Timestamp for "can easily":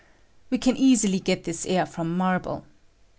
0.57-1.19